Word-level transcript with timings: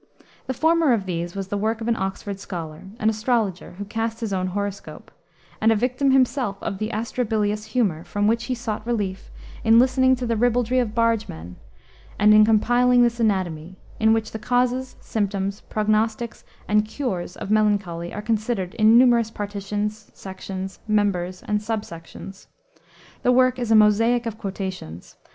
The 0.47 0.55
former 0.55 0.93
of 0.93 1.05
these 1.05 1.35
was 1.35 1.49
the 1.49 1.59
work 1.59 1.79
of 1.79 1.87
an 1.87 1.95
Oxford 1.95 2.39
scholar, 2.39 2.85
an 2.97 3.07
astrologer, 3.11 3.73
who 3.73 3.85
cast 3.85 4.19
his 4.19 4.33
own 4.33 4.47
horoscope, 4.47 5.11
and 5.61 5.71
a 5.71 5.75
victim 5.75 6.09
himself 6.09 6.57
of 6.63 6.79
the 6.79 6.89
atrabilious 6.89 7.65
humor, 7.65 8.03
from 8.03 8.25
which 8.25 8.45
he 8.45 8.55
sought 8.55 8.83
relief 8.87 9.29
in 9.63 9.77
listening 9.77 10.15
to 10.15 10.25
the 10.25 10.35
ribaldry 10.35 10.79
of 10.79 10.95
barge 10.95 11.29
men, 11.29 11.55
and 12.17 12.33
in 12.33 12.43
compiling 12.43 13.03
this 13.03 13.19
Anatomy, 13.19 13.77
in 13.99 14.11
which 14.11 14.31
the 14.31 14.39
causes, 14.39 14.95
symptoms, 15.01 15.61
prognostics, 15.69 16.43
and 16.67 16.87
cures 16.87 17.37
of 17.37 17.51
melancholy 17.51 18.11
are 18.11 18.23
considered 18.23 18.73
in 18.79 18.97
numerous 18.97 19.29
partitions, 19.29 20.09
sections, 20.15 20.79
members, 20.87 21.43
and 21.43 21.59
subsections. 21.59 22.47
The 23.21 23.31
work 23.31 23.59
is 23.59 23.69
a 23.69 23.75
mosaic 23.75 24.25
of 24.25 24.39
quotations. 24.39 25.17